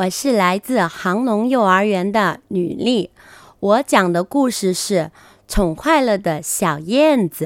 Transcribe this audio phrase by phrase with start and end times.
[0.00, 3.10] 我是来自航农幼儿园的吕丽，
[3.58, 4.94] 我讲的故事是
[5.46, 7.44] 《宠坏了的小燕子》。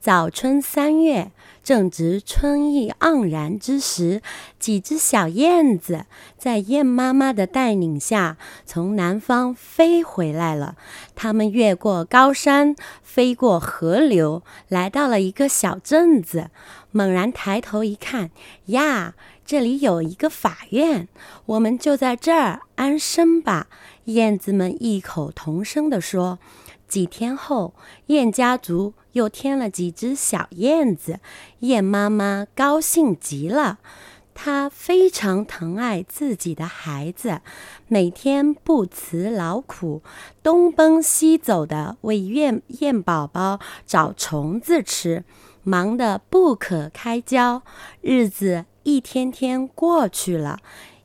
[0.00, 1.30] 早春三月，
[1.62, 4.22] 正值春意盎然之时，
[4.58, 6.06] 几只小燕子
[6.38, 10.76] 在燕妈妈的带领下从南方飞回来了。
[11.14, 16.48] 它们越过高山，飞过河流，来到了一个小镇子。
[16.92, 18.30] 猛然抬头一看，
[18.66, 19.14] 呀，
[19.44, 21.08] 这里有一个法院，
[21.46, 23.66] 我们就在这儿安身吧。
[24.04, 26.38] 燕子们异口同声地说。
[26.86, 27.74] 几天后，
[28.06, 31.18] 燕家族又添了几只小燕子，
[31.60, 33.78] 燕妈妈高兴极了。
[34.32, 37.40] 她非常疼爱自己的孩子，
[37.88, 40.02] 每天不辞劳苦，
[40.42, 45.24] 东奔西走的为燕燕宝宝找虫子吃，
[45.64, 47.62] 忙得不可开交。
[48.02, 50.58] 日子一天天过去了，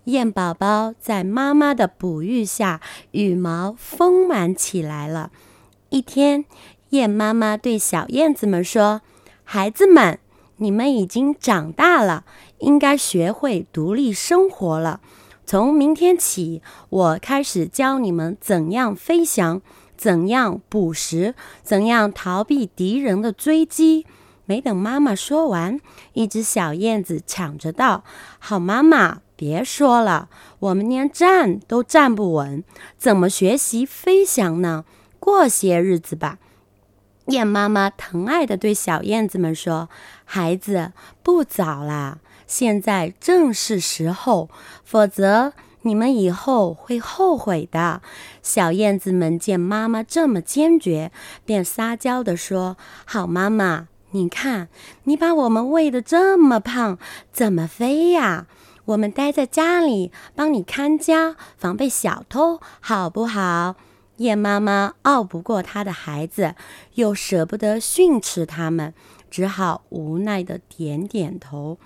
[0.04, 5.32] 燕宝宝在妈妈的哺育下，羽毛丰满起来了。
[5.88, 6.44] 一天，
[6.90, 9.02] 燕妈妈对小燕子们说
[9.46, 10.20] ：“孩子们，
[10.58, 12.26] 你们已经长大了，
[12.60, 15.00] 应该学会独立生活了。
[15.46, 19.62] 从明天起，我开始教你们怎样飞翔，
[19.96, 24.06] 怎样捕食，怎样逃避敌人的追击。”
[24.50, 25.80] 没等妈妈说完，
[26.14, 28.04] 一只小燕子抢着道
[28.40, 32.64] ：“好妈妈，别说了，我们连站都站不稳，
[32.98, 34.86] 怎么学习飞翔呢？”
[35.20, 36.40] 过些日子吧，
[37.28, 39.88] 燕妈妈疼爱地对小燕子们说
[40.26, 44.50] ：“孩子，不早啦，现在正是时候，
[44.84, 45.54] 否则
[45.84, 48.02] 你们以后会后悔的。”
[48.42, 51.12] 小燕子们见妈妈这么坚决，
[51.46, 54.70] 便撒娇地说：“好妈妈，你看，
[55.04, 56.98] 你把我们喂得这么胖，
[57.32, 58.48] 怎么飞呀？
[58.86, 63.76] 我们待在家里，帮你看家，防备小偷，好不好？”
[64.18, 66.56] 燕妈妈拗不过她的孩子，
[66.96, 68.94] 又舍不得训斥他们，
[69.30, 71.78] 只好无奈的点点头。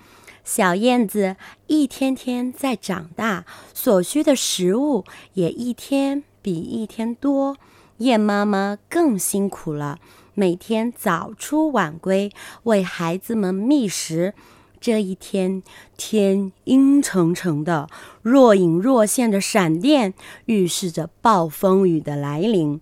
[0.42, 1.36] 小燕子
[1.68, 5.04] 一天天在长大，所需的食物
[5.34, 7.56] 也一天比一天多。
[7.98, 9.98] 燕妈妈更辛苦了，
[10.34, 12.30] 每天早出晚归，
[12.64, 14.34] 为孩子们觅食。
[14.80, 15.62] 这一天，
[15.96, 17.88] 天阴沉沉的，
[18.20, 20.12] 若隐若现的闪电
[20.44, 22.80] 预示着暴风雨的来临。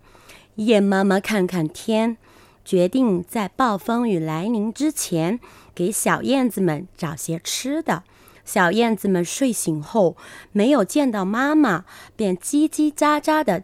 [0.57, 2.17] 燕妈妈看看天，
[2.65, 5.39] 决定在暴风雨来临之前
[5.75, 8.03] 给小燕子们找些吃的。
[8.45, 10.17] 小燕子们睡醒后，
[10.51, 11.85] 没有见到妈妈，
[12.17, 13.63] 便叽叽喳喳地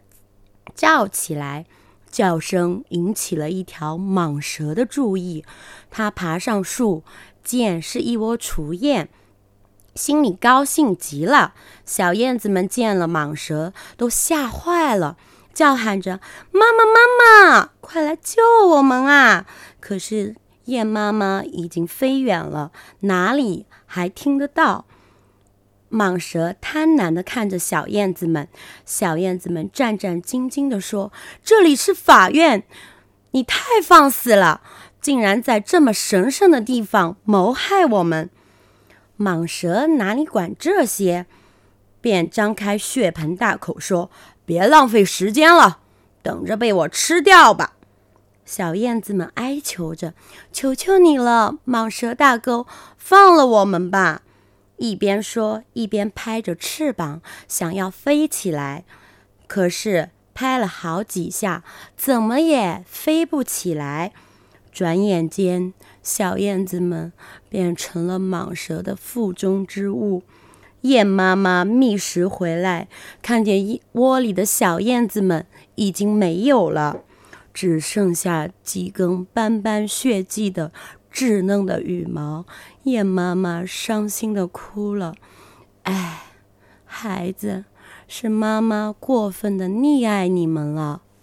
[0.73, 1.65] 叫起来，
[2.09, 5.43] 叫声引起了一条蟒蛇的注意。
[5.89, 7.03] 它爬上树。
[7.41, 9.09] 见是一窝雏燕，
[9.95, 11.55] 心里高兴极了。
[11.83, 15.17] 小燕子们见了蟒蛇，都吓坏了，
[15.51, 16.19] 叫喊着
[16.51, 19.47] ：“妈妈，妈妈，快来救我们啊！”
[19.79, 24.85] 可是燕妈妈已经飞远了，哪里还听得到？
[25.91, 28.47] 蟒蛇贪婪地看着小燕子们，
[28.85, 31.11] 小燕子们战战兢兢地说
[31.43, 32.63] ：“这里是法院，
[33.31, 34.61] 你太放肆了！”
[35.01, 38.29] 竟然在这么神圣的地方谋害我们！
[39.17, 41.25] 蟒蛇哪里管这些，
[42.01, 44.11] 便张开血盆大口说
[44.45, 45.79] ：“别浪费时间了，
[46.21, 47.73] 等着被我吃掉吧！”
[48.45, 50.13] 小燕子们哀求着
[50.51, 52.65] ：“求求你了，蟒蛇大哥，
[52.97, 54.21] 放了我们吧！”
[54.79, 58.85] 一边说，一边拍着翅膀，想要飞起来。
[59.45, 61.63] 可是拍了好几下，
[61.95, 64.13] 怎么也飞不起来。
[64.71, 67.11] 转眼间，小燕子们
[67.49, 70.23] 变成了蟒蛇的腹中之物。
[70.81, 72.87] 燕妈妈觅食回来，
[73.21, 77.01] 看见窝里的小燕子们已经没有了，
[77.53, 80.71] 只剩下几根斑斑血迹的
[81.19, 82.45] 稚嫩的羽毛。
[82.83, 85.15] 燕妈妈伤心的哭了
[85.83, 86.21] ：“哎，
[86.85, 87.65] 孩子，
[88.07, 91.01] 是妈妈过分的溺爱你们了。”